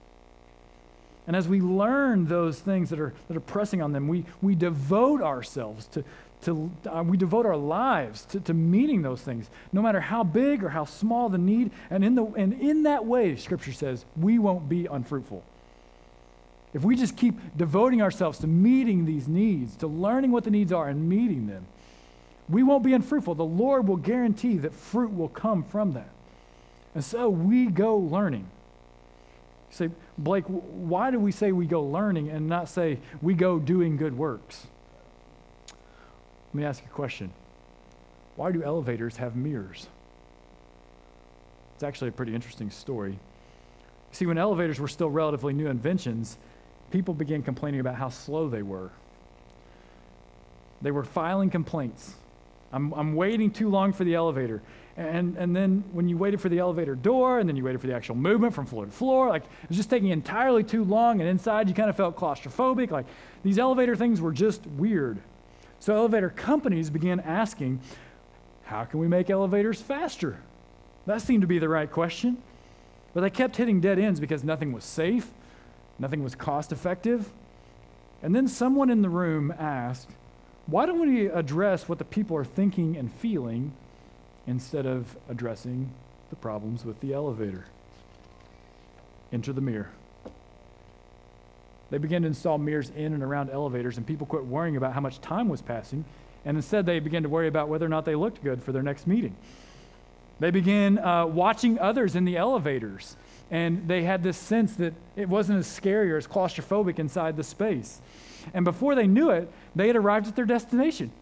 [1.26, 4.54] And as we learn those things that are, that are pressing on them, we, we
[4.54, 6.04] devote ourselves to,
[6.42, 10.62] to, uh, we devote our lives to, to meeting those things, no matter how big
[10.62, 11.70] or how small the need.
[11.88, 15.42] And in, the, and in that way, Scripture says, we won't be unfruitful.
[16.74, 20.72] If we just keep devoting ourselves to meeting these needs, to learning what the needs
[20.72, 21.66] are and meeting them,
[22.48, 23.36] we won't be unfruitful.
[23.36, 26.10] The Lord will guarantee that fruit will come from that.
[26.94, 28.48] And so we go learning.
[29.70, 33.58] You say, Blake, why do we say we go learning and not say we go
[33.58, 34.66] doing good works?
[35.68, 37.32] Let me ask you a question.
[38.36, 39.86] Why do elevators have mirrors?
[41.74, 43.18] It's actually a pretty interesting story.
[44.12, 46.36] See, when elevators were still relatively new inventions,
[46.94, 48.88] people began complaining about how slow they were.
[50.80, 52.14] They were filing complaints.
[52.72, 54.62] I'm, I'm waiting too long for the elevator.
[54.96, 57.88] And, and then when you waited for the elevator door, and then you waited for
[57.88, 61.20] the actual movement from floor to floor, like it was just taking entirely too long.
[61.20, 62.92] And inside, you kind of felt claustrophobic.
[62.92, 63.06] Like
[63.42, 65.18] these elevator things were just weird.
[65.80, 67.80] So elevator companies began asking,
[68.62, 70.38] how can we make elevators faster?
[71.06, 72.40] That seemed to be the right question.
[73.14, 75.28] But they kept hitting dead ends because nothing was safe,
[75.98, 77.30] nothing was cost effective.
[78.22, 80.10] And then someone in the room asked,
[80.66, 83.72] why don't we address what the people are thinking and feeling
[84.46, 85.92] instead of addressing
[86.30, 87.66] the problems with the elevator?
[89.32, 89.90] Enter the mirror.
[91.90, 95.00] They began to install mirrors in and around elevators, and people quit worrying about how
[95.00, 96.04] much time was passing,
[96.44, 98.82] and instead they began to worry about whether or not they looked good for their
[98.82, 99.36] next meeting.
[100.40, 103.16] They began uh, watching others in the elevators,
[103.50, 107.44] and they had this sense that it wasn't as scary or as claustrophobic inside the
[107.44, 108.00] space.
[108.52, 111.12] And before they knew it, they had arrived at their destination.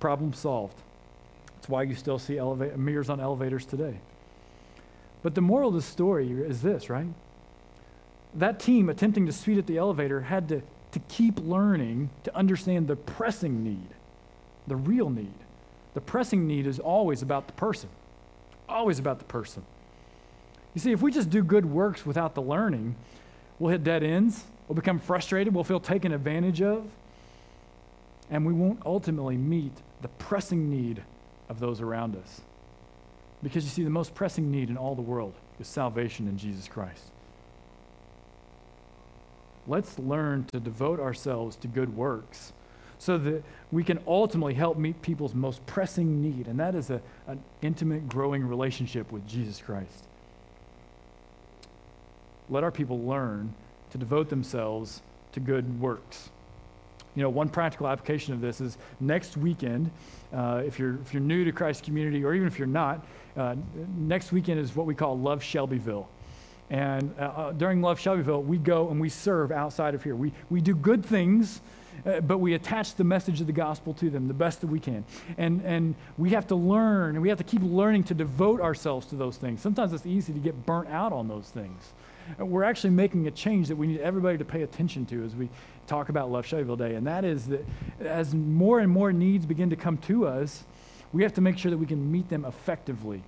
[0.00, 0.76] Problem solved.
[1.54, 4.00] That's why you still see eleva- mirrors on elevators today.
[5.22, 7.06] But the moral of the story is this, right?
[8.34, 12.88] that team attempting to speed up the elevator had to, to keep learning to understand
[12.88, 13.88] the pressing need,
[14.66, 15.34] the real need.
[15.94, 17.90] The pressing need is always about the person,
[18.68, 19.64] always about the person.
[20.74, 22.96] You see, if we just do good works without the learning,
[23.58, 26.84] we'll hit dead ends, we'll become frustrated, we'll feel taken advantage of,
[28.30, 31.02] and we won't ultimately meet the pressing need
[31.48, 32.40] of those around us.
[33.42, 36.68] Because you see, the most pressing need in all the world is salvation in Jesus
[36.68, 37.04] Christ.
[39.66, 42.52] Let's learn to devote ourselves to good works
[42.98, 47.02] so that we can ultimately help meet people's most pressing need, and that is a,
[47.26, 50.06] an intimate, growing relationship with Jesus Christ.
[52.52, 53.54] Let our people learn
[53.92, 55.00] to devote themselves
[55.32, 56.28] to good works.
[57.14, 59.90] You know, one practical application of this is next weekend,
[60.34, 63.06] uh, if, you're, if you're new to Christ community, or even if you're not,
[63.38, 63.56] uh,
[63.96, 66.06] next weekend is what we call Love Shelbyville.
[66.68, 70.14] And uh, uh, during Love Shelbyville, we go and we serve outside of here.
[70.14, 71.62] We, we do good things
[72.04, 74.80] uh, but we attach the message of the gospel to them the best that we
[74.80, 75.04] can.
[75.38, 79.06] And, and we have to learn, and we have to keep learning to devote ourselves
[79.08, 79.60] to those things.
[79.60, 81.92] Sometimes it's easy to get burnt out on those things.
[82.38, 85.48] We're actually making a change that we need everybody to pay attention to as we
[85.86, 87.64] talk about Love Shelbyville Day, and that is that
[88.00, 90.64] as more and more needs begin to come to us,
[91.12, 93.22] we have to make sure that we can meet them effectively.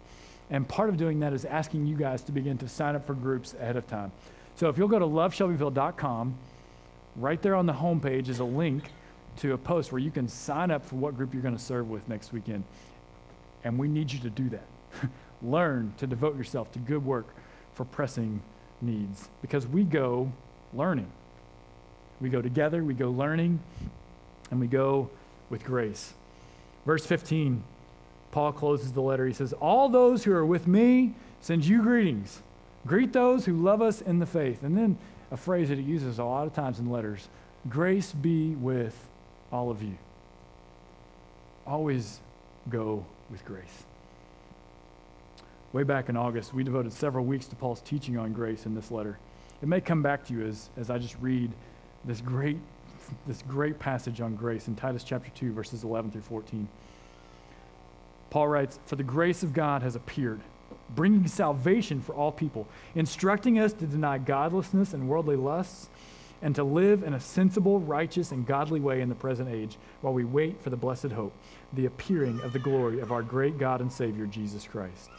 [0.51, 3.15] And part of doing that is asking you guys to begin to sign up for
[3.15, 4.13] groups ahead of time.
[4.57, 6.35] So if you'll go to loveshelbyville.com,
[7.17, 8.85] right there on the homepage is a link
[9.39, 11.89] to a post where you can sign up for what group you're going to serve
[11.91, 12.65] with next weekend.
[13.65, 14.67] And we need you to do that.
[15.43, 17.27] Learn to devote yourself to good work
[17.75, 18.41] for pressing
[18.81, 20.33] needs because we go
[20.73, 21.11] learning.
[22.21, 23.61] We go together, we go learning,
[24.51, 25.11] and we go
[25.51, 26.15] with grace.
[26.87, 27.63] Verse 15,
[28.31, 29.27] Paul closes the letter.
[29.27, 32.43] He says, All those who are with me send you greetings.
[32.87, 34.63] Greet those who love us in the faith.
[34.63, 34.99] And then
[35.31, 37.29] a phrase that he uses a lot of times in letters
[37.69, 39.09] grace be with
[39.51, 39.97] all of you.
[41.67, 42.21] Always
[42.69, 43.85] go with grace.
[45.75, 48.93] Way back in August, we devoted several weeks to Paul's teaching on grace in this
[48.93, 49.19] letter.
[49.61, 51.51] It may come back to you as, as I just read
[52.05, 52.59] this great,
[53.27, 56.69] this great passage on grace in Titus chapter 2, verses 11 through 14.
[58.31, 60.39] Paul writes, For the grace of God has appeared,
[60.95, 65.89] bringing salvation for all people, instructing us to deny godlessness and worldly lusts,
[66.41, 70.15] and to live in a sensible, righteous, and godly way in the present age, while
[70.15, 71.37] we wait for the blessed hope,
[71.73, 75.11] the appearing of the glory of our great God and Savior, Jesus Christ.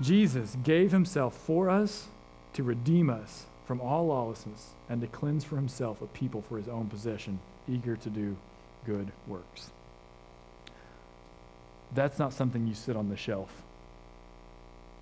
[0.00, 2.08] Jesus gave himself for us
[2.54, 6.68] to redeem us from all lawlessness and to cleanse for himself a people for his
[6.68, 8.36] own possession, eager to do
[8.86, 9.70] good works.
[11.94, 13.62] That's not something you sit on the shelf.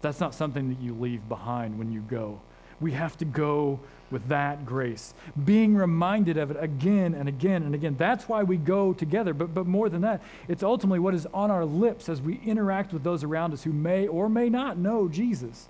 [0.01, 2.41] That's not something that you leave behind when you go.
[2.81, 5.13] We have to go with that grace,
[5.45, 7.95] being reminded of it again and again and again.
[7.99, 9.35] That's why we go together.
[9.35, 12.93] But, but more than that, it's ultimately what is on our lips as we interact
[12.93, 15.69] with those around us who may or may not know Jesus.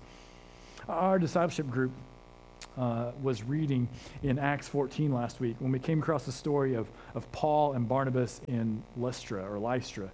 [0.87, 1.91] Our discipleship group
[2.77, 3.87] uh, was reading
[4.23, 7.87] in Acts 14 last week when we came across the story of, of Paul and
[7.87, 10.09] Barnabas in Lystra or Lystra.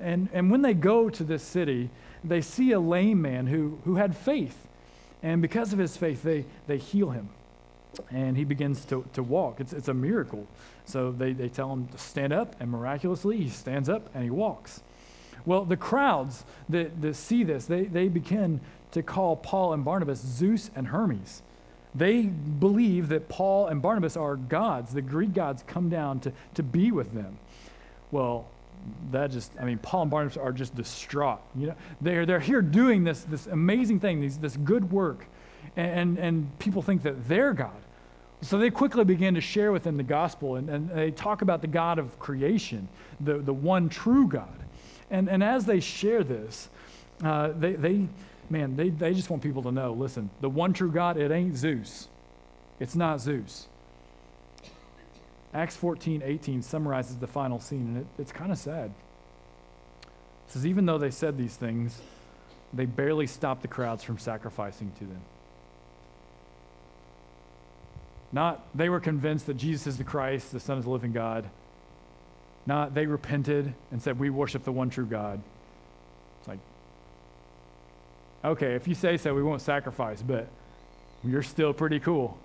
[0.00, 1.90] And, and when they go to this city,
[2.24, 4.66] they see a lame man who, who had faith.
[5.22, 7.28] And because of his faith, they, they heal him.
[8.10, 9.60] And he begins to, to walk.
[9.60, 10.46] It's, it's a miracle.
[10.84, 14.30] So they, they tell him to stand up, and miraculously, he stands up and he
[14.30, 14.80] walks.
[15.44, 18.60] Well, the crowds that, that see this, they, they begin
[18.92, 21.42] to call Paul and Barnabas Zeus and Hermes.
[21.94, 24.94] They believe that Paul and Barnabas are gods.
[24.94, 27.38] The Greek gods come down to, to be with them.
[28.10, 28.46] Well,
[29.10, 31.40] that just, I mean, Paul and Barnabas are just distraught.
[31.54, 35.26] You know, they're, they're here doing this, this amazing thing, these, this good work,
[35.76, 37.70] and, and people think that they're God.
[38.42, 41.60] So they quickly begin to share with them the gospel, and, and they talk about
[41.60, 42.88] the God of creation,
[43.20, 44.58] the, the one true God.
[45.10, 46.68] And, and as they share this,
[47.22, 48.08] uh, they, they,
[48.50, 51.56] man, they, they just want people to know listen, the one true God, it ain't
[51.56, 52.08] Zeus.
[52.80, 53.68] It's not Zeus.
[55.54, 58.92] Acts 14, 18 summarizes the final scene, and it, it's kind of sad.
[60.02, 62.00] It says, even though they said these things,
[62.72, 65.20] they barely stopped the crowds from sacrificing to them.
[68.32, 71.48] Not they were convinced that Jesus is the Christ, the Son of the living God.
[72.64, 75.42] Not they repented and said, We worship the one true God.
[76.38, 76.60] It's like,
[78.42, 80.48] okay, if you say so, we won't sacrifice, but
[81.22, 82.38] you're still pretty cool.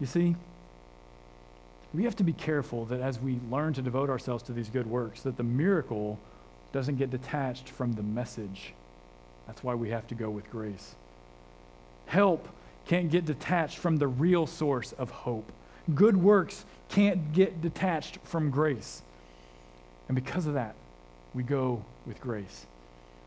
[0.00, 0.34] You see,
[1.92, 4.86] we have to be careful that as we learn to devote ourselves to these good
[4.86, 6.18] works, that the miracle
[6.72, 8.72] doesn't get detached from the message.
[9.46, 10.94] That's why we have to go with grace.
[12.06, 12.48] Help
[12.86, 15.52] can't get detached from the real source of hope.
[15.94, 19.02] Good works can't get detached from grace.
[20.08, 20.74] And because of that,
[21.34, 22.66] we go with grace.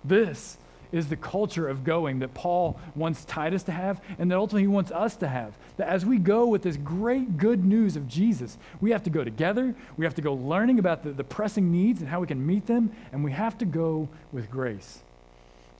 [0.04, 0.58] This
[0.94, 4.68] is the culture of going that Paul wants Titus to have and that ultimately he
[4.68, 5.54] wants us to have.
[5.78, 9.24] That as we go with this great good news of Jesus, we have to go
[9.24, 12.46] together, we have to go learning about the, the pressing needs and how we can
[12.46, 15.00] meet them, and we have to go with grace.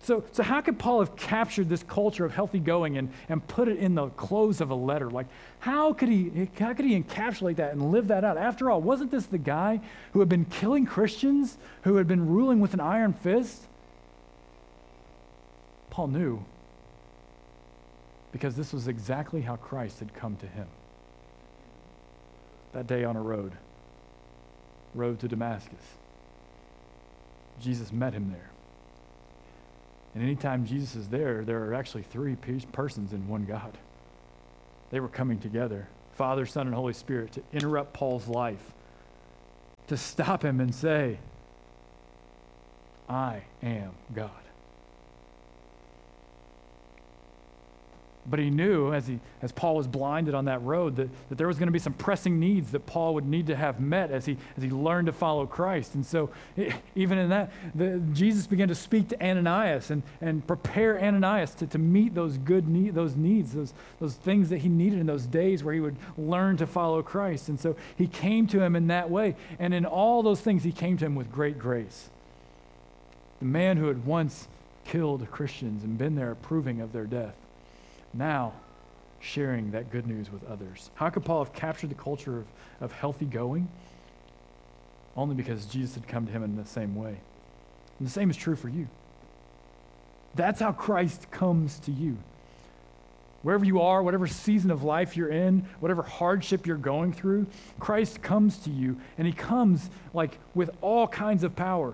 [0.04, 3.70] So, so how could Paul have captured this culture of healthy going and, and put
[3.70, 5.10] it in the close of a letter?
[5.10, 5.28] Like,
[5.60, 8.38] how could, he, how could he encapsulate that and live that out?
[8.38, 9.80] After all, wasn't this the guy
[10.12, 13.68] who had been killing Christians, who had been ruling with an iron fist?
[15.94, 16.44] Paul knew
[18.32, 20.66] because this was exactly how Christ had come to him.
[22.72, 23.52] That day on a road,
[24.96, 25.84] road to Damascus,
[27.62, 28.50] Jesus met him there.
[30.16, 32.38] And anytime Jesus is there, there are actually three
[32.72, 33.78] persons in one God.
[34.90, 38.74] They were coming together Father, Son, and Holy Spirit to interrupt Paul's life,
[39.90, 41.20] to stop him and say,
[43.08, 44.43] I am God.
[48.26, 51.48] But he knew, as, he, as Paul was blinded on that road, that, that there
[51.48, 54.26] was going to be some pressing needs that Paul would need to have met as
[54.26, 55.96] he, as he learned to follow Christ.
[55.96, 56.30] And so,
[56.96, 61.68] even in that, the, Jesus began to speak to Ananias and, and prepare Ananias to,
[61.68, 65.26] to meet those good need, those needs, those, those things that he needed in those
[65.26, 67.50] days where he would learn to follow Christ.
[67.50, 69.36] And so, he came to him in that way.
[69.60, 72.10] And in all those things, he came to him with great grace.
[73.40, 74.48] The man who had once
[74.86, 77.36] killed Christians and been there approving of their death
[78.14, 78.54] now
[79.20, 80.92] sharing that good news with others.
[80.96, 82.46] How could Paul have captured the culture of,
[82.82, 83.70] of healthy going?
[85.16, 87.18] Only because Jesus had come to him in the same way.
[88.00, 88.88] And the same is true for you.
[90.36, 92.18] That's how Christ comes to you.
[93.44, 97.46] Wherever you are, whatever season of life you're in, whatever hardship you're going through,
[97.80, 101.94] Christ comes to you, and he comes like with all kinds of power.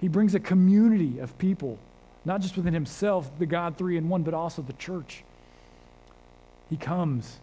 [0.00, 1.78] He brings a community of people
[2.26, 5.22] not just within himself, the God three in one, but also the church.
[6.68, 7.38] He comes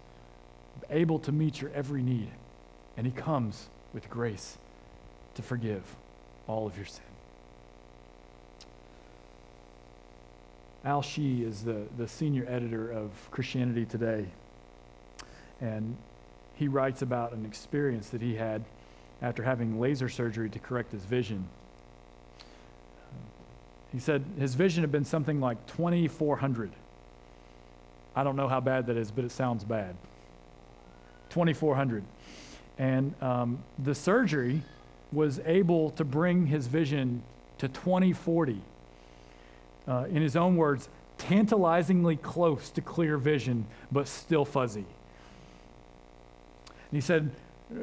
[0.90, 2.30] able to meet your every need,
[2.98, 4.58] and he comes with grace
[5.36, 5.96] to forgive
[6.48, 7.06] all of your sin.
[10.84, 14.26] Al Hsu is the, the senior editor of Christianity Today,
[15.62, 15.96] and
[16.56, 18.66] he writes about an experience that he had
[19.22, 21.48] after having laser surgery to correct his vision.
[23.94, 26.72] He said his vision had been something like 2,400.
[28.16, 29.96] I don't know how bad that is, but it sounds bad.
[31.30, 32.04] 2,400.
[32.80, 34.62] And um, the surgery
[35.12, 37.22] was able to bring his vision
[37.60, 38.62] to 2040.
[39.88, 44.86] Uh, in his own words, tantalizingly close to clear vision, but still fuzzy.
[46.66, 47.32] And he said,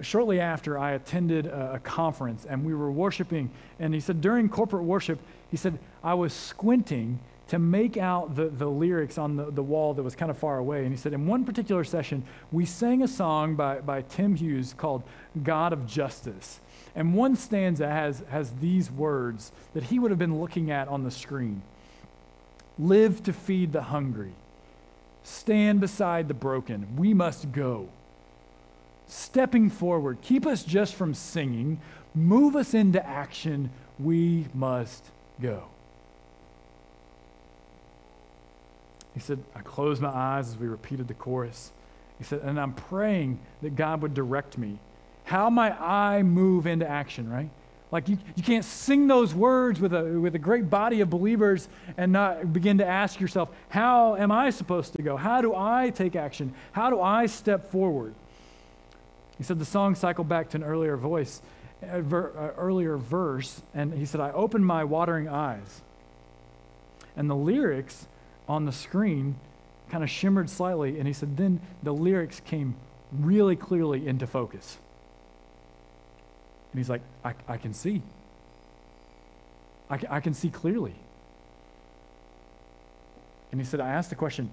[0.02, 3.50] shortly after, I attended a, a conference and we were worshiping.
[3.78, 5.20] And he said, during corporate worship,
[5.50, 9.92] he said, I was squinting to make out the, the lyrics on the, the wall
[9.94, 10.82] that was kind of far away.
[10.84, 14.72] And he said, in one particular session, we sang a song by, by Tim Hughes
[14.78, 15.02] called
[15.42, 16.60] God of Justice.
[16.94, 21.02] And one stanza has, has these words that he would have been looking at on
[21.02, 21.62] the screen
[22.78, 24.32] Live to feed the hungry,
[25.24, 26.96] stand beside the broken.
[26.96, 27.88] We must go.
[29.08, 31.80] Stepping forward, keep us just from singing,
[32.14, 33.70] move us into action.
[33.98, 35.04] We must
[35.40, 35.64] go.
[39.14, 41.72] He said, I closed my eyes as we repeated the chorus.
[42.18, 44.78] He said, and I'm praying that God would direct me.
[45.24, 47.50] How might I move into action, right?
[47.92, 51.68] Like you, you can't sing those words with a, with a great body of believers
[51.96, 55.16] and not begin to ask yourself, how am I supposed to go?
[55.16, 56.54] How do I take action?
[56.72, 58.14] How do I step forward?
[59.38, 61.42] He said the song cycled back to an earlier voice
[61.82, 65.82] earlier verse, and he said, I opened my watering eyes.
[67.16, 68.06] And the lyrics
[68.48, 69.36] on the screen
[69.90, 72.74] kind of shimmered slightly, and he said, then the lyrics came
[73.12, 74.78] really clearly into focus.
[76.72, 78.02] And he's like, I, I can see.
[79.88, 80.94] I, I can see clearly.
[83.50, 84.50] And he said, I asked the question,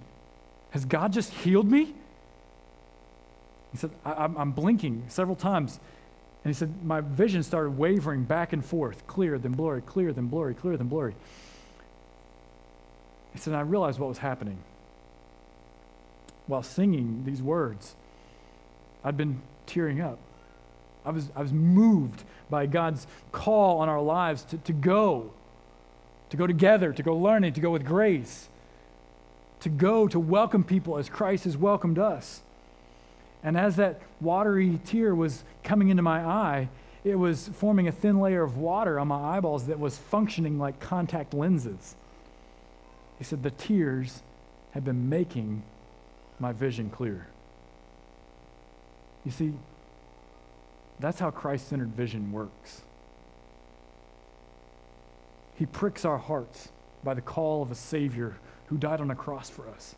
[0.72, 1.94] Has God just healed me?
[3.72, 5.80] He said, I, am blinking several times.
[6.48, 10.28] And he said, My vision started wavering back and forth, clear, then blurry, clear, then
[10.28, 11.14] blurry, clear, then blurry.
[13.34, 14.58] He said, I realized what was happening.
[16.46, 17.98] While singing these words,
[19.04, 20.20] I'd been tearing up.
[21.06, 25.34] I was, I was moved by God's call on our lives to, to go,
[26.30, 28.48] to go together, to go learning, to go with grace,
[29.60, 32.42] to go to welcome people as Christ has welcomed us.
[33.44, 36.70] And as that watery tear was coming into my eye,
[37.04, 40.80] it was forming a thin layer of water on my eyeballs that was functioning like
[40.80, 41.96] contact lenses.
[43.18, 44.22] He said, The tears
[44.72, 45.64] had been making
[46.40, 47.28] my vision clear.
[49.24, 49.54] You see,
[51.00, 52.82] that's how Christ centered vision works.
[55.56, 56.70] He pricks our hearts
[57.04, 58.38] by the call of a Savior
[58.68, 59.96] who died on a cross for us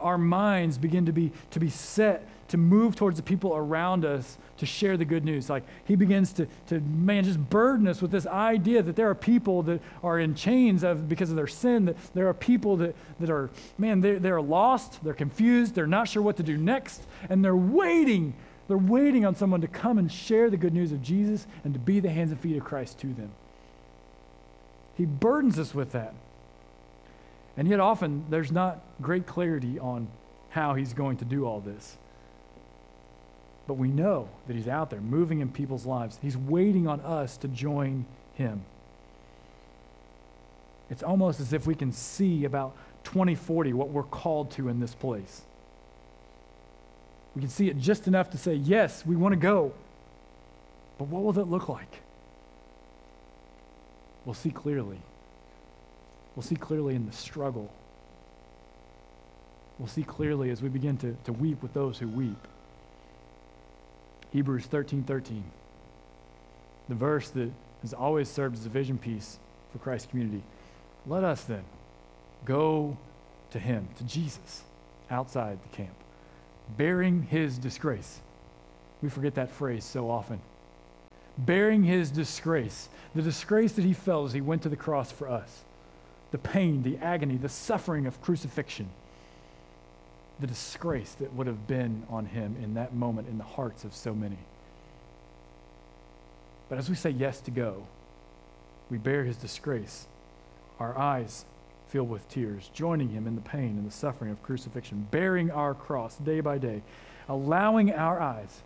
[0.00, 4.36] our minds begin to be, to be set to move towards the people around us
[4.58, 5.48] to share the good news.
[5.48, 9.14] Like he begins to, to man, just burden us with this idea that there are
[9.14, 12.96] people that are in chains of, because of their sin, that there are people that,
[13.20, 17.02] that are, man, they're, they're lost, they're confused, they're not sure what to do next,
[17.28, 18.34] and they're waiting.
[18.66, 21.80] They're waiting on someone to come and share the good news of Jesus and to
[21.80, 23.30] be the hands and feet of Christ to them.
[24.96, 26.14] He burdens us with that.
[27.60, 30.08] And yet, often, there's not great clarity on
[30.48, 31.98] how he's going to do all this.
[33.66, 36.18] But we know that he's out there moving in people's lives.
[36.22, 38.62] He's waiting on us to join him.
[40.88, 44.94] It's almost as if we can see about 2040 what we're called to in this
[44.94, 45.42] place.
[47.36, 49.74] We can see it just enough to say, yes, we want to go.
[50.96, 52.00] But what will that look like?
[54.24, 55.02] We'll see clearly.
[56.40, 57.70] We'll see clearly in the struggle.
[59.78, 62.48] We'll see clearly as we begin to, to weep with those who weep.
[64.32, 65.44] Hebrews 13 13.
[66.88, 67.50] The verse that
[67.82, 69.38] has always served as a vision piece
[69.70, 70.42] for Christ's community.
[71.06, 71.62] Let us then
[72.46, 72.96] go
[73.50, 74.62] to him, to Jesus,
[75.10, 75.94] outside the camp,
[76.78, 78.20] bearing his disgrace.
[79.02, 80.40] We forget that phrase so often.
[81.36, 85.28] Bearing his disgrace, the disgrace that he felt as he went to the cross for
[85.28, 85.64] us,
[86.30, 88.88] the pain, the agony, the suffering of crucifixion,
[90.38, 93.94] the disgrace that would have been on him in that moment in the hearts of
[93.94, 94.38] so many.
[96.68, 97.86] But as we say yes to go,
[98.90, 100.06] we bear his disgrace,
[100.78, 101.44] our eyes
[101.88, 105.74] filled with tears, joining him in the pain and the suffering of crucifixion, bearing our
[105.74, 106.82] cross day by day,
[107.28, 108.62] allowing our eyes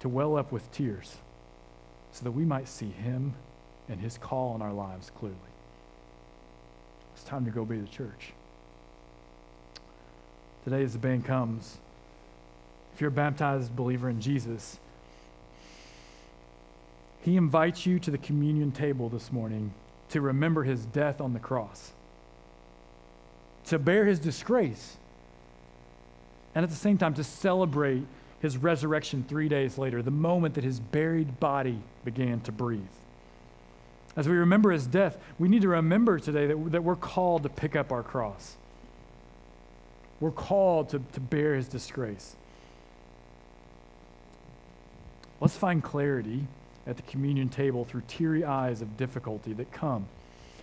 [0.00, 1.16] to well up with tears
[2.12, 3.34] so that we might see him
[3.88, 5.36] and his call on our lives clearly.
[7.18, 8.32] It's time to go be the church.
[10.62, 11.78] Today, as the band comes,
[12.94, 14.78] if you're a baptized believer in Jesus,
[17.20, 19.74] he invites you to the communion table this morning
[20.10, 21.90] to remember his death on the cross
[23.66, 24.96] to bear his disgrace,
[26.54, 28.04] and at the same time to celebrate
[28.38, 32.80] his resurrection three days later, the moment that his buried body began to breathe.
[34.18, 37.48] As we remember his death, we need to remember today that, that we're called to
[37.48, 38.56] pick up our cross.
[40.18, 42.34] We're called to, to bear his disgrace.
[45.40, 46.48] Let's find clarity
[46.84, 50.08] at the communion table through teary eyes of difficulty that come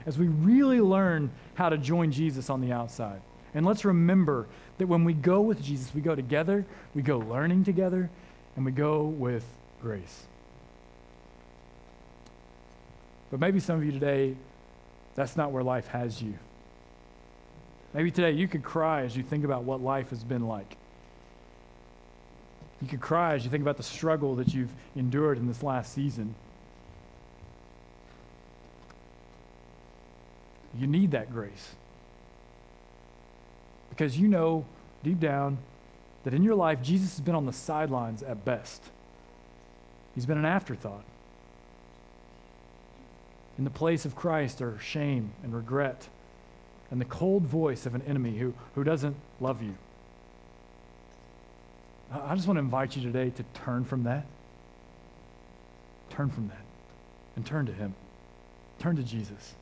[0.06, 3.22] as we really learn how to join Jesus on the outside.
[3.53, 4.47] And let's remember
[4.80, 8.10] that when we go with Jesus, we go together, we go learning together,
[8.58, 9.45] and we go with
[9.82, 10.26] grace.
[13.36, 14.33] But maybe some of you today,
[15.13, 16.36] that's not where life has you.
[17.93, 20.77] Maybe today you could cry as you think about what life has been like.
[22.81, 25.91] You could cry as you think about the struggle that you've endured in this last
[25.91, 26.33] season.
[30.79, 31.75] You need that grace.
[33.89, 34.63] Because you know
[35.03, 35.57] deep down
[36.23, 38.81] that in your life, Jesus has been on the sidelines at best.
[40.13, 41.03] He's been an afterthought.
[43.58, 46.10] In the place of Christ are shame and regret
[46.91, 49.76] and the cold voice of an enemy who, who doesn't love you.
[52.12, 54.26] I just want to invite you today to turn from that.
[56.10, 56.66] Turn from that
[57.36, 57.95] and turn to Him.
[58.80, 59.56] Turn to Jesus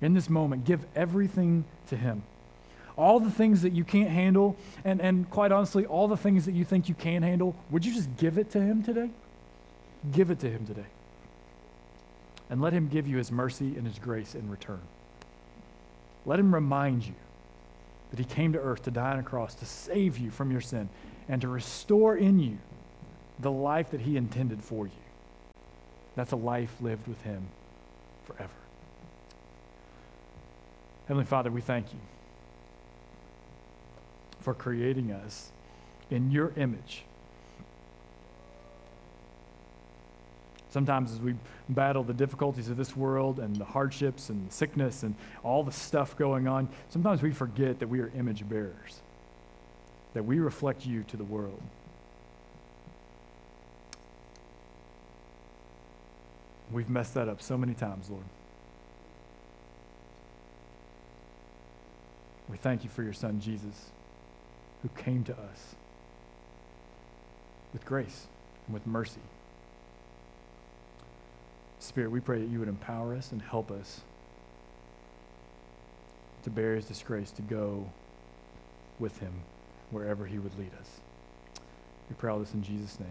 [0.00, 2.22] in this moment, give everything to Him.
[2.96, 6.54] All the things that you can't handle, and, and quite honestly, all the things that
[6.54, 9.10] you think you can handle, would you just give it to Him today?
[10.12, 10.86] Give it to Him today.
[12.50, 14.80] And let Him give you His mercy and His grace in return.
[16.24, 17.14] Let Him remind you
[18.10, 20.60] that He came to earth to die on a cross to save you from your
[20.60, 20.88] sin
[21.28, 22.58] and to restore in you
[23.38, 24.92] the life that He intended for you.
[26.16, 27.48] That's a life lived with Him
[28.24, 28.50] forever.
[31.06, 32.00] Heavenly Father, we thank you
[34.40, 35.52] for creating us
[36.10, 37.04] in your image.
[40.70, 41.34] Sometimes, as we
[41.70, 46.16] battle the difficulties of this world and the hardships and sickness and all the stuff
[46.16, 49.00] going on, sometimes we forget that we are image bearers,
[50.12, 51.62] that we reflect you to the world.
[56.70, 58.24] We've messed that up so many times, Lord.
[62.50, 63.90] We thank you for your son, Jesus,
[64.82, 65.74] who came to us
[67.72, 68.26] with grace
[68.66, 69.20] and with mercy.
[71.78, 74.00] Spirit, we pray that you would empower us and help us
[76.42, 77.88] to bear his disgrace, to go
[78.98, 79.32] with him
[79.90, 81.00] wherever he would lead us.
[82.08, 83.08] We pray all this in Jesus' name.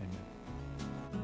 [0.00, 1.19] Amen.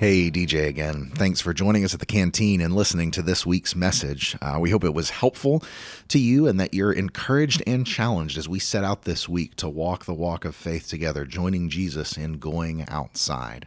[0.00, 1.10] Hey, DJ again.
[1.14, 4.34] Thanks for joining us at the canteen and listening to this week's message.
[4.40, 5.62] Uh, we hope it was helpful
[6.08, 9.68] to you and that you're encouraged and challenged as we set out this week to
[9.68, 13.66] walk the walk of faith together, joining Jesus in going outside.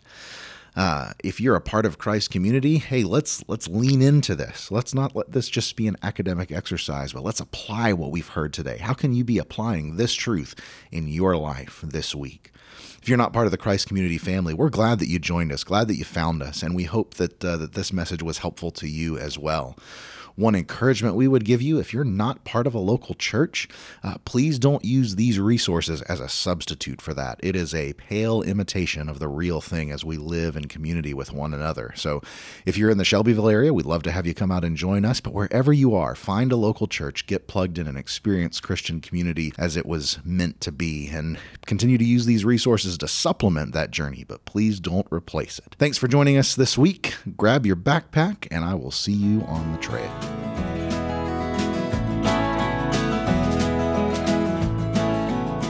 [0.75, 4.71] Uh, if you're a part of Christ community, hey, let's let's lean into this.
[4.71, 8.53] Let's not let this just be an academic exercise, but let's apply what we've heard
[8.53, 8.77] today.
[8.79, 10.55] How can you be applying this truth
[10.91, 12.51] in your life this week?
[13.01, 15.63] If you're not part of the Christ community family, we're glad that you joined us,
[15.63, 18.71] glad that you found us, and we hope that uh, that this message was helpful
[18.71, 19.77] to you as well.
[20.35, 23.67] One encouragement we would give you if you're not part of a local church,
[24.03, 27.39] uh, please don't use these resources as a substitute for that.
[27.43, 31.31] It is a pale imitation of the real thing as we live in community with
[31.31, 31.93] one another.
[31.95, 32.21] So
[32.65, 35.05] if you're in the Shelbyville area, we'd love to have you come out and join
[35.05, 35.19] us.
[35.19, 39.53] But wherever you are, find a local church, get plugged in, and experience Christian community
[39.57, 43.91] as it was meant to be, and continue to use these resources to supplement that
[43.91, 45.75] journey, but please don't replace it.
[45.77, 47.13] Thanks for joining us this week.
[47.37, 50.22] Grab your backpack, and I will see you on the trail.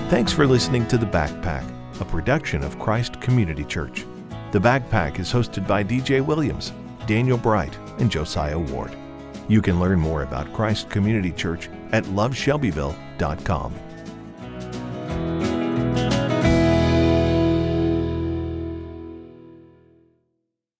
[0.09, 1.67] Thanks for listening to The Backpack,
[1.99, 4.05] a production of Christ Community Church.
[4.51, 6.71] The Backpack is hosted by DJ Williams,
[7.07, 8.95] Daniel Bright, and Josiah Ward.
[9.47, 13.73] You can learn more about Christ Community Church at loveshelbyville.com.